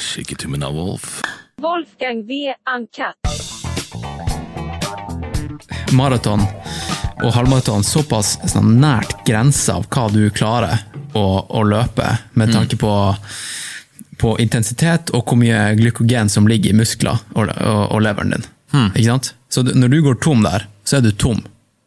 [0.00, 1.22] Shake av Wolf.
[1.62, 2.52] Wolfgang V.
[2.76, 3.16] Uncut.
[5.92, 6.42] maraton
[7.24, 10.82] og halvmaraton såpass sånn nært grensa av hva du klarer
[11.16, 12.90] å, å løpe, med tanke på,
[14.20, 18.44] på intensitet og hvor mye glykogen som ligger i muskler og, og, og leveren din.
[18.92, 19.30] Ikke sant?
[19.48, 21.40] Så du- når du går tom der, så er du tom.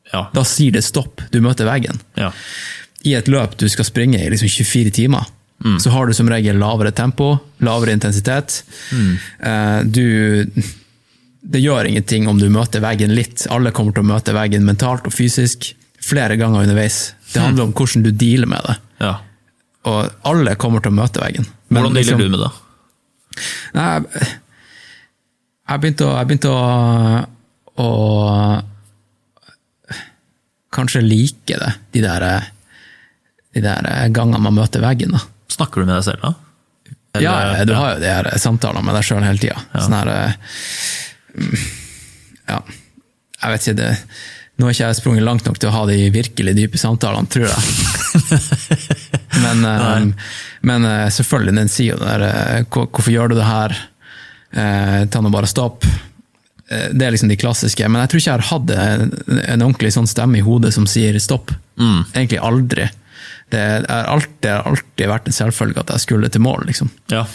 [0.10, 0.26] Ja.
[0.34, 2.02] Da sier det stopp, du møter veggen.
[2.18, 2.32] ja.
[3.08, 5.30] I et løp du skal springe i liksom 24 timer,
[5.80, 8.62] så har du som regel lavere tempo, lavere intensitet.
[8.96, 9.18] Mm.
[9.92, 10.52] du
[11.42, 13.46] det gjør ingenting om du møter veggen litt.
[13.50, 17.14] Alle kommer til å møte veggen mentalt og fysisk flere ganger underveis.
[17.34, 18.78] Det handler om hvordan du dealer med det.
[19.06, 19.16] ja.
[19.88, 21.46] Og alle kommer til å møte veggen.
[21.70, 22.52] Men Hvordan dealer liksom- du med det?
[23.74, 24.04] Nei,
[25.70, 27.26] jeg begynte å, jeg begynte å,
[27.80, 28.64] å
[30.76, 32.26] Kanskje like det, de der,
[33.56, 35.12] de der gangene man møter veggen.
[35.16, 35.20] da.
[35.50, 36.34] Snakker du med deg selv, da?
[37.16, 37.24] Eller-
[37.60, 39.58] Ja, du har jo de her samtalene med deg sjøl hele tida.
[39.76, 40.34] Sånn her eh,
[41.38, 41.56] mm,
[42.50, 42.60] Ja,
[43.42, 43.90] jeg vet ikke det
[44.60, 47.46] Nå har ikke jeg sprunget langt nok til å ha de virkelig dype samtalene, tror
[47.48, 47.60] jeg.
[49.46, 50.10] men, um,
[50.68, 53.78] men eh, selvfølgelig, den sier jo det der Hvorfor gjør du det her?
[54.52, 55.88] Eh, ta nå bare stopp.
[56.68, 57.88] Det er liksom de klassiske.
[57.88, 60.84] Men jeg tror ikke jeg har hatt en, en ordentlig sånn stemme i hodet som
[60.92, 61.54] sier stopp.
[62.14, 62.90] Egentlig aldri.
[63.50, 66.92] Det har alltid, alltid vært en selvfølge at jeg skulle til mål, liksom.
[67.14, 67.26] Ja.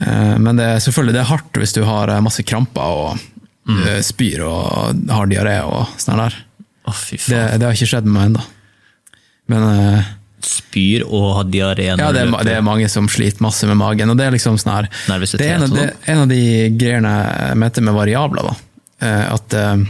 [0.00, 3.24] Eh, Men det er selvfølgelig det er hardt hvis du har eh, masse kramper og
[3.68, 3.82] mm.
[4.06, 6.38] spyr og har diaré og sånn der.
[6.88, 8.46] Fy Det, det har ikke skjedd med meg ennå.
[9.52, 10.14] Men eh,
[10.48, 14.12] Spyr og har diaré ja, det er, det er mange som sliter masse med magen.
[14.12, 16.04] Og det er liksom sånn her Det er en av, det, sånn.
[16.12, 16.42] en av de
[16.78, 18.46] greiene jeg mente med variabler.
[18.46, 18.54] da.
[19.02, 19.82] Eh, At eh,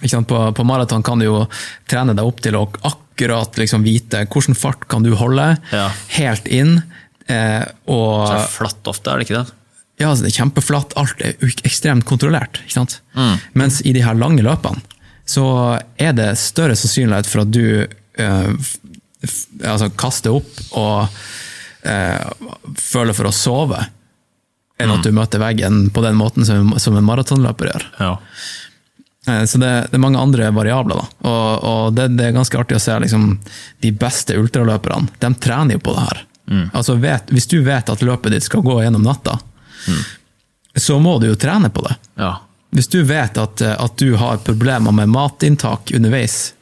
[0.00, 1.46] på, på maraton kan du jo
[1.88, 5.90] trene deg opp til å akkurat liksom vite hvilken fart kan du holde Ja.
[6.16, 6.82] helt inn.
[7.28, 9.52] eh, og Så er det flatt ofte, er det ikke det?
[10.00, 11.34] Ja, altså det er kjempeflatt, alt er
[11.68, 12.60] ekstremt kontrollert.
[12.64, 13.00] ikke sant?
[13.14, 13.36] Mm.
[13.54, 14.80] Mens i de her lange løpene,
[15.28, 17.86] så er det større sannsynlighet for at du
[18.18, 18.54] eh,
[19.68, 20.48] altså kaster opp
[20.80, 21.08] og
[21.84, 22.24] eh,
[22.80, 23.82] føler for å sove,
[24.80, 24.94] enn Mm.
[24.96, 27.84] at du møter veggen på den måten som, som en maratonløper gjør.
[28.00, 28.14] Ja.
[29.28, 30.96] Eh, Så det, det er mange andre variabler.
[31.02, 31.28] da.
[31.28, 33.38] Og, og det, det er ganske artig å se liksom,
[33.84, 35.08] de beste ultraløperne.
[35.20, 36.22] De trener jo på det her.
[36.74, 39.36] Altså vet, hvis du vet at løpet ditt skal gå gjennom natta,
[40.76, 41.96] så må du jo trene på det.
[42.20, 42.36] ja.
[42.70, 46.52] Hvis du vet at, eh, at du har problemer med matinntak underveis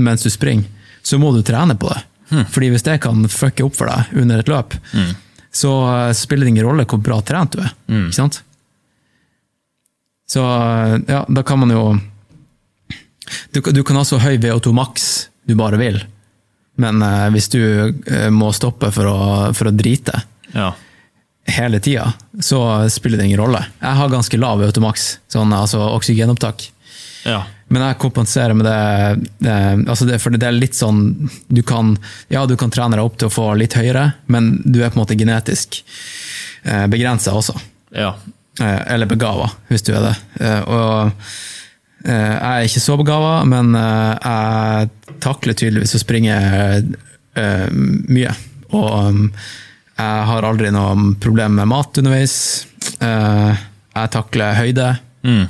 [0.00, 0.64] mens du springer,
[1.04, 2.00] så må du trene på det.
[2.48, 4.72] Fordi hvis det kan fucke opp for deg under et løp,
[5.52, 5.72] så
[6.08, 7.74] eh, spiller det ingen rolle hvor bra trent du er.
[8.08, 8.40] Ikke sant?
[10.32, 10.42] Så
[11.08, 11.82] ja, da kan man jo
[13.52, 15.06] Du, du kan ha så høy VO2 maks
[15.44, 15.98] du bare vil,
[16.78, 19.16] men eh, hvis du eh, må stoppe for å,
[19.56, 20.20] for å drite,
[20.54, 20.68] ja.
[21.50, 22.60] hele tida, så
[22.92, 23.64] spiller det ingen rolle.
[23.80, 26.68] Jeg har ganske lav VO2 maks, sånn, altså oksygenopptak.
[27.26, 27.42] ja.
[27.72, 29.56] Men jeg kompenserer med det, det,
[29.88, 31.94] altså det for det er litt sånn du kan,
[32.28, 34.98] Ja, du kan trene deg opp til å få litt høyere, men du er på
[34.98, 35.80] en måte genetisk
[36.62, 37.56] eh, begrensa også.
[37.96, 38.12] ja.
[38.60, 40.14] Eh, eller begava, hvis du er det.
[40.44, 41.12] Eh, og
[42.04, 44.90] eh, jeg er ikke så begava, men jeg
[45.22, 46.36] takler tydeligvis å springe
[47.32, 48.32] mye.
[48.72, 49.22] Og um,
[49.96, 52.34] jeg har aldri noe problem med mat underveis.
[52.98, 54.88] Jeg takler høyde
[55.22, 55.44] mm.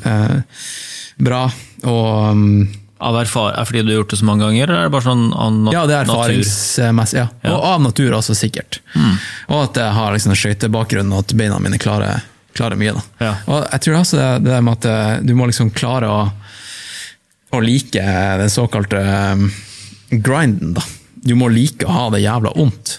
[1.23, 1.43] bra.
[1.89, 2.45] Og um,
[3.03, 5.25] Av er fordi du har gjort det så mange ganger, eller er det bare sånn
[5.33, 5.75] av natur?
[5.75, 7.19] ja, det er erfaringsmessig.
[7.19, 7.25] Ja.
[7.43, 7.55] Ja.
[7.57, 8.79] Og av natur også, sikkert.
[9.49, 12.23] Og at jeg har liksom skøytebakgrunn, og at beina mine klarer,
[12.57, 12.95] klarer mye.
[12.97, 13.03] Da.
[13.25, 13.35] Ja.
[13.47, 16.25] Og jeg tror også det, det med at eh, du må liksom klare å,
[17.53, 18.03] å like
[18.43, 19.01] den såkalte
[19.33, 19.47] um,
[20.11, 20.75] grinden.
[20.79, 20.85] da.
[21.23, 22.99] Du må like å ha det jævla vondt.